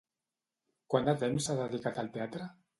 Quant 0.95 1.05
de 1.11 1.15
temps 1.25 1.51
s'ha 1.51 1.59
dedicat 1.63 2.05
al 2.05 2.13
teatre? 2.19 2.53